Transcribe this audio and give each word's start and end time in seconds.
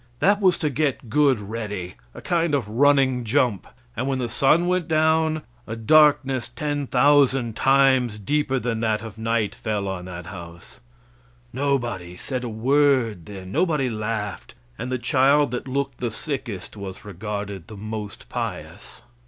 That 0.17 0.41
was 0.41 0.57
to 0.57 0.71
get 0.71 1.11
good 1.11 1.39
ready 1.39 1.93
a 2.15 2.21
kind 2.23 2.55
of 2.55 2.67
running 2.67 3.23
jump; 3.23 3.67
and 3.95 4.07
when 4.07 4.17
the 4.17 4.27
sun 4.29 4.65
went 4.65 4.87
down, 4.87 5.43
a 5.67 5.75
darkness 5.75 6.49
ten 6.55 6.87
thousand 6.87 7.55
times 7.55 8.17
deeper 8.17 8.57
than 8.57 8.79
that 8.79 9.03
of 9.03 9.19
night 9.19 9.53
fell 9.53 9.87
on 9.87 10.05
that 10.05 10.25
house. 10.25 10.79
Nobody 11.53 12.17
said 12.17 12.43
a 12.43 12.49
word 12.49 13.27
then; 13.27 13.51
nobody 13.51 13.91
laughed; 13.91 14.55
and 14.75 14.91
the 14.91 14.97
child 14.97 15.51
that 15.51 15.67
looked 15.67 15.99
the 15.99 16.09
sickest 16.09 16.75
was 16.75 17.05
regarded 17.05 17.67
the 17.67 17.77
most 17.77 18.27
pious. 18.27 19.03